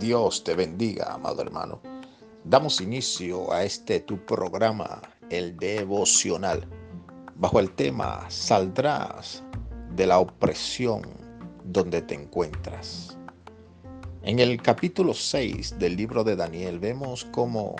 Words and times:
Dios 0.00 0.42
te 0.42 0.54
bendiga, 0.54 1.14
amado 1.14 1.42
hermano. 1.42 1.80
Damos 2.42 2.80
inicio 2.80 3.52
a 3.52 3.64
este 3.64 4.00
tu 4.00 4.18
programa, 4.18 5.00
el 5.30 5.56
devocional, 5.56 6.66
bajo 7.36 7.60
el 7.60 7.70
tema 7.70 8.24
Saldrás 8.28 9.42
de 9.94 10.06
la 10.06 10.18
opresión 10.18 11.02
donde 11.64 12.02
te 12.02 12.14
encuentras. 12.14 13.16
En 14.22 14.40
el 14.40 14.60
capítulo 14.60 15.14
6 15.14 15.78
del 15.78 15.96
libro 15.96 16.24
de 16.24 16.36
Daniel 16.36 16.80
vemos 16.80 17.24
cómo 17.26 17.76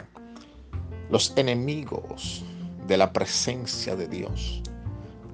los 1.10 1.33
enemigos 1.37 2.45
de 2.87 2.96
la 2.96 3.12
presencia 3.12 3.96
de 3.96 4.06
Dios, 4.06 4.62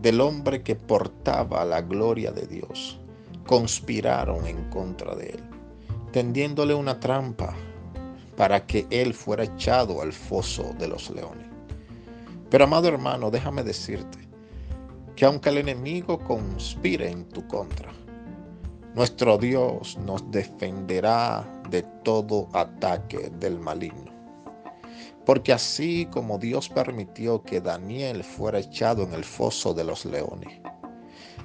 del 0.00 0.20
hombre 0.20 0.62
que 0.62 0.76
portaba 0.76 1.64
la 1.64 1.82
gloria 1.82 2.32
de 2.32 2.46
Dios, 2.46 2.98
conspiraron 3.46 4.46
en 4.46 4.70
contra 4.70 5.14
de 5.14 5.30
él 5.30 5.59
tendiéndole 6.12 6.74
una 6.74 6.98
trampa 6.98 7.54
para 8.36 8.66
que 8.66 8.86
él 8.90 9.14
fuera 9.14 9.44
echado 9.44 10.02
al 10.02 10.12
foso 10.12 10.74
de 10.78 10.88
los 10.88 11.10
leones. 11.10 11.46
Pero 12.48 12.64
amado 12.64 12.88
hermano, 12.88 13.30
déjame 13.30 13.62
decirte 13.62 14.18
que 15.14 15.24
aunque 15.24 15.50
el 15.50 15.58
enemigo 15.58 16.18
conspire 16.18 17.10
en 17.10 17.28
tu 17.28 17.46
contra, 17.46 17.92
nuestro 18.94 19.38
Dios 19.38 19.98
nos 19.98 20.28
defenderá 20.30 21.46
de 21.70 21.82
todo 22.02 22.48
ataque 22.52 23.30
del 23.38 23.60
maligno. 23.60 24.10
Porque 25.24 25.52
así 25.52 26.08
como 26.10 26.38
Dios 26.38 26.68
permitió 26.68 27.42
que 27.42 27.60
Daniel 27.60 28.24
fuera 28.24 28.58
echado 28.58 29.04
en 29.04 29.12
el 29.12 29.22
foso 29.22 29.74
de 29.74 29.84
los 29.84 30.04
leones, 30.04 30.60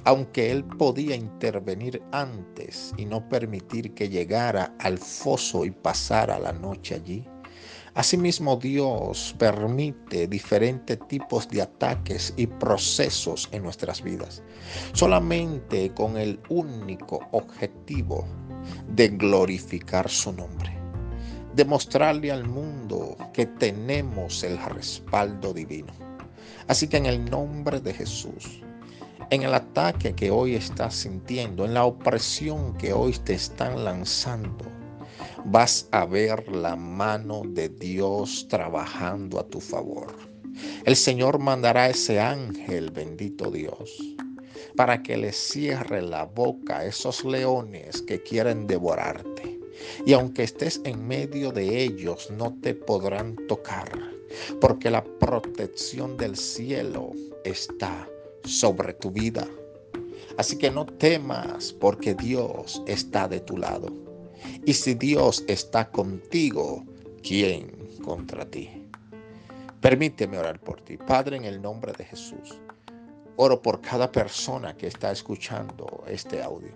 aunque 0.06 0.52
él 0.52 0.64
podía 0.64 1.16
intervenir 1.16 2.02
antes 2.12 2.94
y 2.96 3.06
no 3.06 3.28
permitir 3.28 3.94
que 3.94 4.08
llegara 4.08 4.76
al 4.80 5.00
foso 5.00 5.66
y 5.66 5.72
pasara 5.72 6.40
la 6.40 6.54
noche 6.54 6.96
allí. 6.96 7.28
Asimismo, 7.96 8.58
Dios 8.58 9.34
permite 9.40 10.28
diferentes 10.28 11.00
tipos 11.08 11.48
de 11.48 11.62
ataques 11.62 12.34
y 12.38 12.46
procesos 12.46 13.50
en 13.52 13.64
nuestras 13.64 14.04
vidas, 14.04 14.44
solamente 14.94 15.92
con 15.94 16.18
el 16.18 16.40
único 16.50 17.22
objetivo 17.32 18.28
de 18.90 19.08
glorificar 19.10 20.10
su 20.10 20.34
nombre, 20.34 20.78
demostrarle 21.56 22.32
al 22.32 22.46
mundo 22.46 23.16
que 23.34 23.46
tenemos 23.46 24.44
el 24.44 24.58
respaldo 24.58 25.54
divino. 25.54 25.94
Así 26.68 26.88
que 26.88 26.98
en 26.98 27.06
el 27.06 27.24
nombre 27.30 27.80
de 27.80 27.94
Jesús, 27.94 28.62
en 29.30 29.44
el 29.44 29.54
ataque 29.54 30.14
que 30.14 30.32
hoy 30.32 30.56
estás 30.56 30.96
sintiendo, 30.96 31.66
en 31.66 31.74
la 31.74 31.86
opresión 31.86 32.78
que 32.78 32.94
hoy 32.94 33.14
te 33.14 33.34
están 33.34 33.84
lanzando, 33.84 34.66
vas 35.46 35.88
a 35.92 36.06
ver 36.06 36.48
la 36.50 36.76
mano 36.76 37.42
de 37.46 37.70
Dios 37.70 38.48
trabajando 38.50 39.40
a 39.40 39.48
tu 39.48 39.60
favor. 39.60 40.16
El 40.86 40.96
Señor 40.96 41.40
mandará 41.40 41.90
ese 41.90 42.20
ángel, 42.20 42.92
bendito 42.92 43.52
Dios, 43.52 43.98
para 44.76 45.02
que 45.02 45.18
le 45.18 45.32
cierre 45.34 46.02
la 46.02 46.26
boca 46.26 46.80
a 46.80 46.86
esos 46.86 47.24
leones 47.26 48.02
que 48.02 48.22
quieren 48.22 48.68
devorarte. 48.68 49.60
Y 50.06 50.14
aunque 50.14 50.44
estés 50.44 50.80
en 50.86 51.06
medio 51.06 51.52
de 51.52 51.84
ellos, 51.84 52.30
no 52.32 52.56
te 52.62 52.74
podrán 52.74 53.36
tocar, 53.48 53.92
porque 54.62 54.90
la 54.90 55.04
protección 55.04 56.16
del 56.16 56.38
cielo 56.38 57.12
está 57.44 58.08
sobre 58.46 58.94
tu 58.94 59.12
vida. 59.12 59.48
Así 60.38 60.58
que 60.58 60.72
no 60.72 60.86
temas 60.86 61.74
porque 61.74 62.14
Dios 62.14 62.82
está 62.88 63.28
de 63.28 63.40
tu 63.40 63.58
lado. 63.58 63.88
Y 64.66 64.74
si 64.74 64.94
Dios 64.94 65.44
está 65.48 65.90
contigo, 65.90 66.84
¿quién 67.24 67.72
contra 68.04 68.46
ti? 68.46 68.70
Permíteme 69.82 70.38
orar 70.38 70.60
por 70.60 70.82
ti. 70.82 70.98
Padre, 70.98 71.38
en 71.38 71.46
el 71.46 71.62
nombre 71.62 71.94
de 71.94 72.06
Jesús, 72.06 72.60
oro 73.36 73.62
por 73.62 73.82
cada 73.82 74.12
persona 74.12 74.76
que 74.76 74.88
está 74.88 75.12
escuchando 75.12 76.04
este 76.08 76.42
audio. 76.42 76.72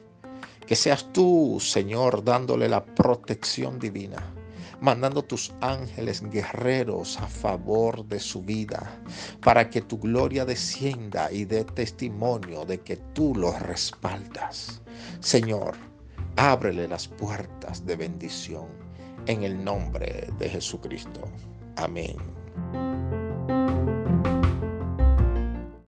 Que 0.66 0.75
seas 0.75 1.12
tú, 1.12 1.57
Señor, 1.59 2.24
dándole 2.24 2.69
la 2.69 2.86
protección 2.86 3.80
divina 3.80 4.38
mandando 4.81 5.23
tus 5.23 5.53
ángeles 5.62 6.22
guerreros 6.29 7.17
a 7.17 7.28
favor 7.28 8.06
de 8.06 8.19
su 8.19 8.41
vida, 8.41 9.00
para 9.41 9.69
que 9.69 9.81
tu 9.81 10.00
gloria 10.00 10.45
descienda 10.45 11.31
y 11.31 11.45
dé 11.45 11.63
testimonio 11.63 12.66
de 12.66 12.79
que 12.81 12.97
tú 13.13 13.34
los 13.35 13.59
respaldas. 13.62 14.81
Señor, 15.19 15.75
ábrele 16.35 16.88
las 16.88 17.07
puertas 17.07 17.85
de 17.85 17.95
bendición 17.95 18.68
en 19.25 19.44
el 19.44 19.63
nombre 19.63 20.29
de 20.39 20.50
Jesucristo. 20.50 21.22
Amén. 21.75 22.18